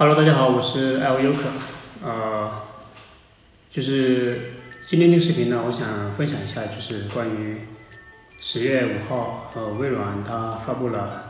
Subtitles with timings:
[0.00, 1.40] Hello，大家好，我是 L 优可，
[2.04, 2.62] 呃，
[3.68, 4.52] 就是
[4.86, 7.62] 今天这个视频呢，我想分享一下，就是关于
[8.38, 11.24] 十月五号，呃，微软它发布了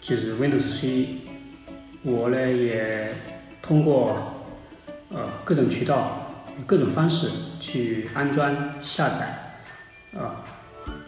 [0.00, 1.22] 就是 Windows 十一，
[2.04, 3.12] 我呢也
[3.60, 4.46] 通过
[5.08, 7.28] 呃各种渠道、各种方式
[7.58, 9.58] 去安装下载，
[10.16, 10.46] 啊，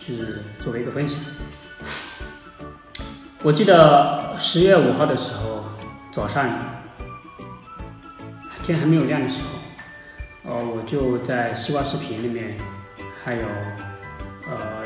[0.01, 1.21] 就是作为一个分享。
[3.45, 5.66] 我记得十月五号的时候。
[6.17, 6.49] 早上
[8.63, 12.57] 天还没有亮的时候，呃，我就在西瓜视频里面，
[13.23, 13.43] 还有
[14.49, 14.83] 呃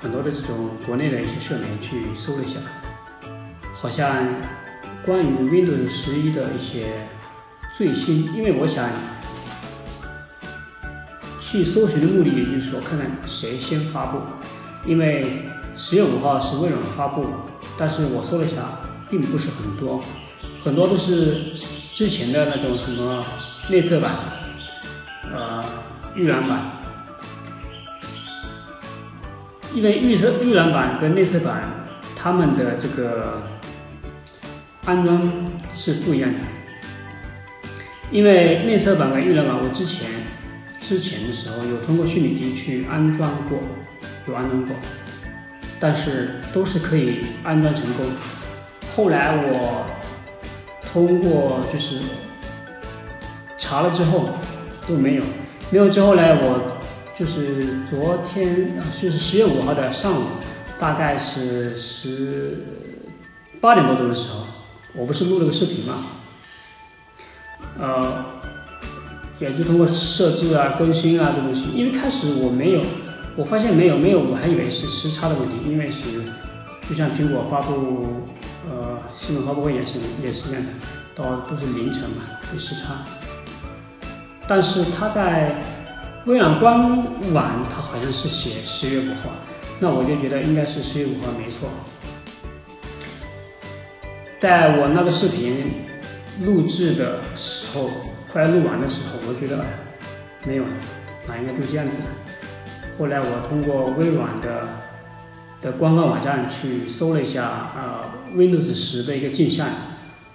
[0.00, 2.58] 很多的这种国内的一些社媒去搜了一下，
[3.74, 4.26] 好像
[5.04, 7.06] 关于 Windows 十一的一些
[7.76, 8.88] 最新，因为我想
[11.38, 14.18] 去搜寻的目的，也就是说看看谁先发布，
[14.86, 15.42] 因为
[15.76, 17.26] 十月五号是微软发布，
[17.76, 20.02] 但是我搜了一下，并不是很多。
[20.62, 21.54] 很多都是
[21.94, 23.24] 之前的那种什么
[23.70, 24.10] 内测版、
[25.32, 25.64] 呃
[26.14, 26.72] 预览版，
[29.74, 31.62] 因为预测预览版跟内测版
[32.14, 33.42] 他们的这个
[34.84, 35.22] 安装
[35.72, 36.38] 是不一样的。
[38.10, 40.10] 因为内测版跟预览版，我之前
[40.80, 43.58] 之前的时候有通过虚拟机去安装过，
[44.28, 44.76] 有安装过，
[45.78, 48.04] 但是都是可以安装成功。
[48.94, 49.86] 后来我。
[50.92, 52.00] 通过就是
[53.56, 54.28] 查了之后
[54.88, 55.22] 都没有，
[55.70, 56.78] 没有之后呢，我
[57.14, 60.24] 就是昨天就是十月五号的上午，
[60.80, 62.64] 大概是十
[63.60, 64.44] 八点多钟的时候，
[64.96, 66.06] 我不是录了个视频嘛，
[67.78, 68.24] 呃，
[69.38, 72.80] 也就通过设置啊、更新啊这东西，因为开始我没有，
[73.36, 76.00] 我发现没有没有，我还以为是时差的问题，因为是
[76.88, 78.26] 就像苹果发布。
[78.68, 80.70] 呃，新闻发布会也是也是一样的，
[81.14, 82.94] 到都是凌晨嘛，有时差。
[84.46, 85.58] 但是他在
[86.26, 89.30] 微软官网，他好像是写十月五号，
[89.78, 91.70] 那我就觉得应该是十月五号没错。
[94.38, 95.86] 在我那个视频
[96.44, 97.88] 录制的时候，
[98.30, 99.64] 快录完的时候，我觉得
[100.44, 100.64] 没有，
[101.26, 101.98] 那应该就这样子。
[102.98, 104.68] 后来我通过微软的。
[105.60, 109.68] 的官方网站去搜了一下，呃，Windows 十的一个镜像，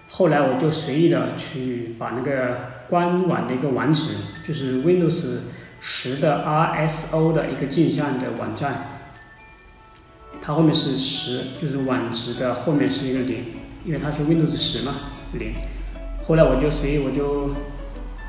[0.09, 4.11] 后来我就随意的去把那个官网的一个网址，
[4.47, 5.37] 就是 Windows
[5.79, 8.99] 十的 RSO 的一个镜像的网站，
[10.41, 13.45] 它后面是十，就是网址的后面是一个零，
[13.83, 14.93] 因为它是 Windows 十嘛，
[15.33, 15.53] 零。
[16.23, 17.49] 后来我就随意我就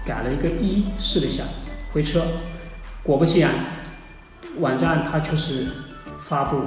[0.04, 1.44] 改了一个一，试了一下，
[1.92, 2.22] 回车，
[3.02, 3.50] 果不其然，
[4.60, 5.66] 网站它确实。
[6.18, 6.62] 发布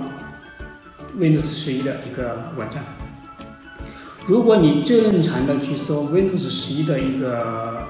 [1.17, 2.83] Windows 十一的一个网站。
[4.25, 7.87] 如果你正常的去搜 Windows 十一的一个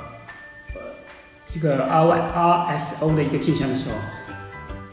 [1.53, 3.95] 一个 R Y R S O 的一个镜像的时候，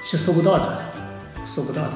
[0.03, 0.79] 是搜不到的，
[1.47, 1.93] 搜不到的。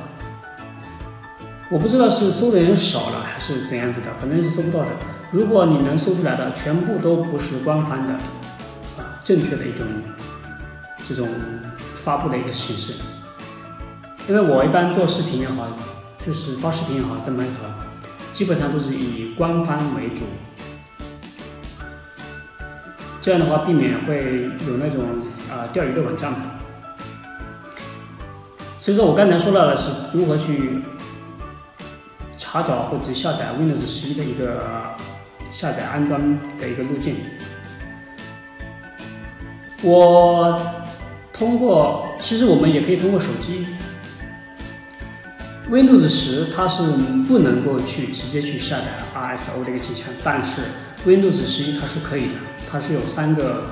[1.70, 4.88] 我不知道是搜的人少了还是怎样子的，反正是搜不到的。
[5.30, 8.12] 如果你能搜出来的，全部都不是官方的
[8.98, 9.86] 啊正确的一种
[11.08, 11.28] 这种
[11.94, 12.94] 发布的一个形式。
[14.28, 15.66] 因为我一般做视频也好，
[16.24, 17.66] 就是发视频也好，怎么也好，
[18.32, 20.22] 基本上都是以官方为主。
[23.20, 25.04] 这样的话，避免会有那种
[25.50, 26.32] 啊钓鱼的网站。
[28.80, 30.80] 所以说我刚才说到的是如何去
[32.38, 34.64] 查找或者下载 Windows 十一的一个
[35.50, 37.16] 下载安装的一个路径。
[39.82, 40.58] 我
[41.32, 43.66] 通过，其实我们也可以通过手机。
[45.70, 46.82] Windows 十它是
[47.28, 50.62] 不能够去直接去下载 RSO 这个镜像，但是
[51.06, 52.32] Windows 十一它是可以的，
[52.68, 53.66] 它是有三个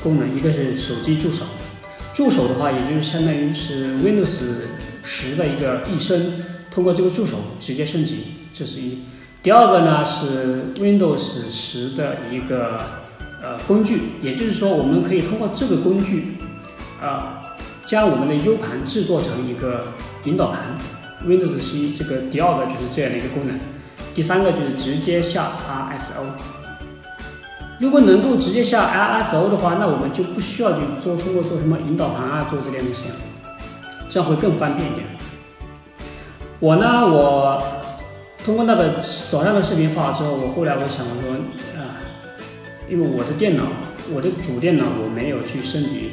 [0.00, 1.44] 功能，一个是手机助手，
[2.14, 4.38] 助手的话也就是相当于是 Windows
[5.02, 6.34] 十的一个一生，
[6.70, 8.18] 通过这个助手直接升级，
[8.54, 9.00] 这是一。
[9.42, 12.80] 第二个呢是 Windows 十的一个
[13.42, 16.36] 呃工具，也就是说我们可以通过这个工具，
[17.02, 17.42] 啊，
[17.84, 20.78] 将我们的 U 盘制作成一个引导盘。
[21.26, 23.58] Windows 十一这个第二个就是这样的一个功能，
[24.14, 26.24] 第三个就是直接下 RSO。
[27.78, 28.84] 如果能够直接下
[29.20, 33.04] RSO 的话，那我们就不需要去做通过做什么引导盘啊，做这些东西，
[34.08, 35.06] 这样会更方便一点。
[36.58, 37.62] 我呢，我
[38.44, 39.00] 通过那个
[39.30, 41.32] 早上的视频发了之后，我后来我想我说
[41.80, 42.00] 啊，
[42.88, 43.64] 因为我的电脑，
[44.12, 46.12] 我的主电脑我没有去升级，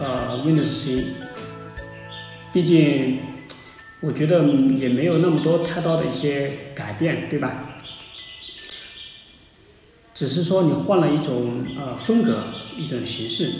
[0.00, 1.06] 呃，Windows 十一，
[2.52, 3.18] 毕竟。
[4.00, 7.64] 我觉得也没有那么多太大的一些改变，对吧？
[10.14, 12.44] 只是说你换了一种呃风格、
[12.76, 13.52] 一种形式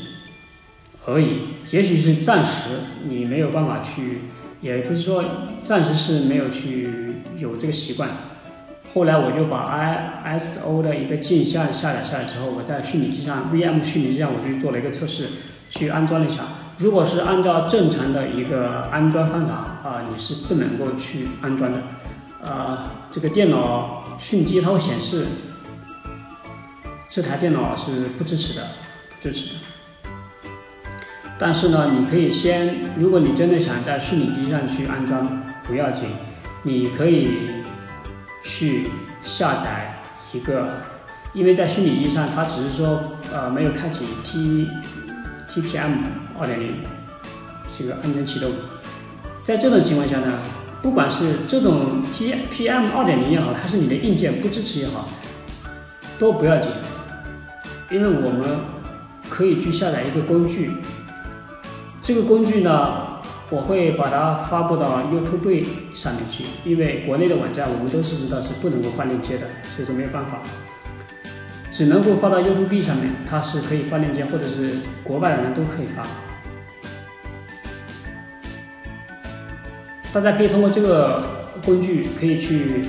[1.06, 1.40] 而已。
[1.70, 2.70] 也许是暂时
[3.08, 4.20] 你没有办法去，
[4.60, 5.24] 也不是说
[5.62, 6.88] 暂时是没有去
[7.36, 8.08] 有这个习惯。
[8.92, 15.28] 后来我就把 ISO 的一个镜像下载下来之后，我在虚拟机上 VM 虚拟机上我就做了一个测试，
[15.70, 16.46] 去安装了一下。
[16.78, 21.78] 如果是按照正常的一个安装方法啊，你是不能够去安装的。
[22.40, 22.78] 呃，
[23.10, 25.26] 这个电脑讯机它会显示
[27.08, 28.64] 这台电脑是不支持的，
[29.10, 29.54] 不支持的。
[31.36, 36.10] 但是呢，你可以先，如果你真的想在虚拟机上去安装，不要紧，
[36.62, 37.50] 你可以
[38.44, 38.88] 去
[39.24, 40.00] 下载
[40.32, 40.74] 一个，
[41.32, 43.00] 因为在虚拟机上它只是说
[43.32, 44.68] 呃没有开启 T
[45.48, 45.96] TPM
[46.38, 46.74] 二点零
[47.76, 48.50] 这个安全启动，
[49.44, 50.38] 在这种情况下呢。
[50.80, 55.08] 不管是这种 T P M 二点零也好，还是你的硬件不支持也好，
[56.20, 56.70] 都不要紧，
[57.90, 58.60] 因为我们
[59.28, 60.70] 可以去下载一个工具。
[62.00, 63.18] 这个工具呢，
[63.50, 70.38] 我会把它发布到 YouTube 上面去，因为国内的网站我们都是知道是不能够发链接的，所以说没有办法，
[71.72, 76.06] 只能够发到 YouTube 上面，它是可以发链接，或者是国外的人都可以发。
[80.20, 81.22] 大家可以通过这个
[81.64, 82.82] 工具，可以去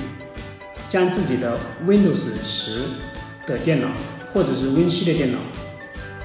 [0.88, 1.56] 将自己的
[1.86, 2.82] Windows 十
[3.46, 3.86] 的电脑，
[4.32, 5.38] 或者是 Win 七的电脑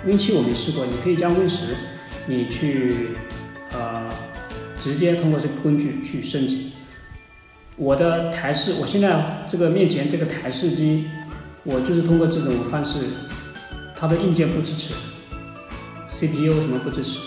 [0.04, 1.76] ，Win 七我没试过，你可以将 Win 十，
[2.26, 3.10] 你去
[3.74, 4.10] 呃
[4.80, 6.72] 直接通过这个工具去升级。
[7.76, 11.06] 我的台式，我现在这个面前这个台式机，
[11.64, 12.98] 我就是通过这种方式，
[13.96, 14.96] 它的硬件不支持
[16.08, 17.20] ，CPU 什么不支持。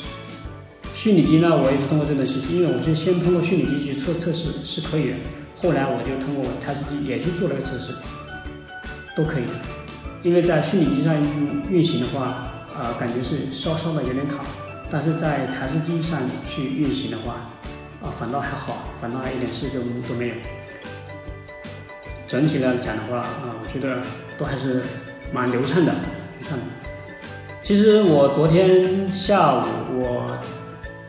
[0.98, 5.14] 虚拟机呢，我也是通过这种形式，因为我是先通过虚拟机去测测试是可以的，
[5.54, 7.92] 后来我就通过台式机也去做了个测试，
[9.14, 9.44] 都可以。
[10.24, 11.14] 因为在虚拟机上
[11.70, 14.38] 运行的话，呃，感觉是稍稍的有点卡，
[14.90, 16.18] 但是在台式机上
[16.48, 17.48] 去运行的话，
[18.02, 19.78] 啊，反倒还好，反倒还一点事都
[20.08, 20.34] 都没有。
[22.26, 24.02] 整体来讲的话，啊，我觉得
[24.36, 24.82] 都还是
[25.32, 26.64] 蛮流畅的，流畅的。
[27.62, 29.62] 其实我昨天下午
[29.92, 30.36] 我。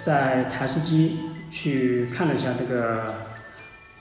[0.01, 1.17] 在台式机
[1.51, 3.15] 去看了一下这个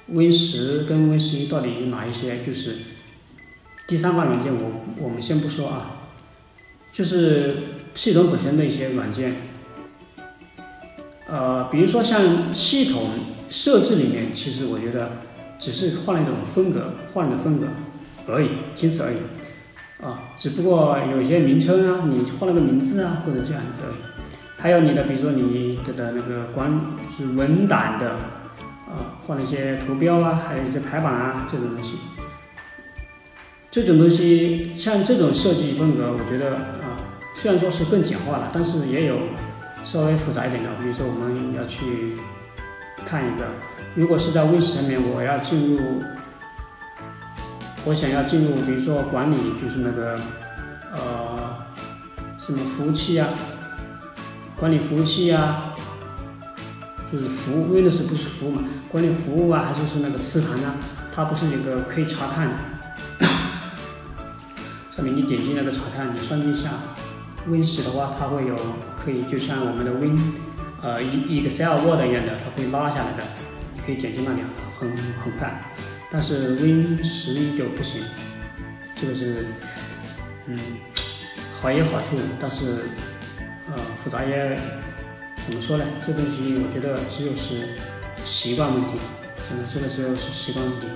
[0.06, 2.76] Win 十跟 Win 十一到底有哪一些，就是
[3.86, 6.08] 第三方软件，我我们先不说啊，
[6.92, 7.56] 就是
[7.94, 9.36] 系统本身的一些软件，
[11.26, 13.10] 呃，比如说像系统
[13.50, 15.10] 设置里面，其实我觉得
[15.58, 17.66] 只是换了一种风格，换了风格
[18.26, 19.16] 而已，仅此而已，
[20.04, 23.96] 啊，只不过有些名称啊，你换了个名字啊，或者这样子而已。
[24.60, 26.68] 还有你的，比如说你的的那个管
[27.16, 28.10] 是文档的，
[28.88, 31.98] 啊，换了一些图标啊，还有一些排版啊，这种东西。
[33.70, 36.98] 这种东西像这种设计风格，我觉得啊，
[37.36, 39.18] 虽然说是更简化了，但是也有
[39.84, 40.70] 稍微复杂一点的。
[40.80, 42.16] 比如说我们要去
[43.06, 43.46] 看一个，
[43.94, 46.00] 如果是在 Win 十上面，我要进入，
[47.84, 50.16] 我想要进入，比如说管理，就是那个
[50.96, 51.58] 呃，
[52.38, 53.28] 什么服务器啊。
[54.58, 55.72] 管理服务器啊，
[57.12, 58.64] 就是服务，Windows 不是服务嘛？
[58.90, 60.74] 管理服务啊，还是是那个磁盘啊？
[61.14, 62.54] 它不是有个可以查看的，
[64.90, 66.70] 上面你点击那个查看，你双击一下
[67.46, 68.56] ，Win 十的话，它会有
[69.04, 70.18] 可以就像我们的 Win，
[70.82, 73.22] 呃，Excel、Word 一样的，它会拉下来的，
[73.76, 74.42] 你可以点击那里
[74.76, 74.90] 很
[75.22, 75.62] 很快。
[76.10, 78.02] 但是 Win 十一就不行，
[78.96, 79.46] 这个是，
[80.46, 80.58] 嗯，
[81.60, 82.84] 好也有好处，但是。
[83.70, 84.56] 呃，复杂也
[85.44, 85.84] 怎么说呢？
[86.06, 87.76] 这东西我觉得只有是
[88.24, 88.92] 习惯问题，
[89.46, 90.86] 真的，这个只有是习惯问题。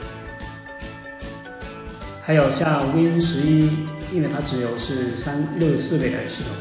[2.23, 6.53] 还有像 Win 十一，因为它只有是三六十四位的系统，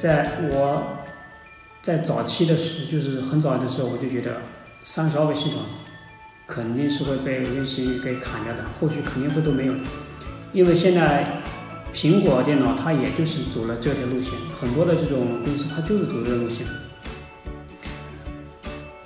[0.00, 1.04] 在我
[1.82, 4.40] 在早期的时，就是很早的时候，我就觉得
[4.82, 5.60] 三十二位系统
[6.46, 9.74] 肯定是会被 Win 十一给砍掉的，后续肯定会都没有，
[10.54, 11.42] 因为现在。
[11.96, 16.66] 苹果电脑它也就是走了这条路线，很多的这种公司它就是走这个路线，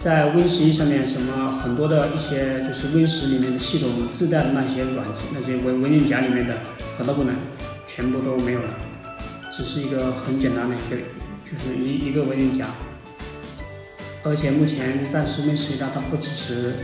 [0.01, 6.59] 在 Win 十一上面，什么很多的一些就是 Win 十里面的系统自带的那些软件、那些文文件夹里面的
[6.99, 7.37] 很多功能，
[7.87, 8.69] 全部都没有了，
[9.53, 10.97] 只是一个很简单的一个，
[11.45, 12.67] 就是一一个文件夹，
[14.25, 16.75] 而且目前暂时 Win 十一它不支持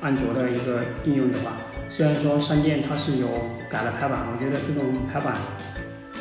[0.00, 1.52] 安卓的一个应用的话。
[1.88, 3.28] 虽然说商店它是有
[3.70, 5.34] 改了排版，我觉得这种排版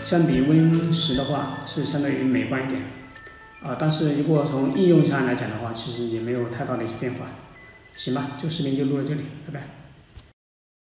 [0.04, 2.82] 相比 Win 十的话是相对于美观一点，
[3.62, 7.26] 啊，但是如果从应用上来讲的话，其实也没有太大的一些变化。
[7.96, 9.85] 行吧，这个视频就录到这里，拜拜。